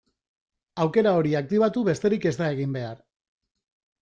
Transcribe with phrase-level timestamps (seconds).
[0.85, 2.97] Aukera hori aktibatu besterik ez da egin behar.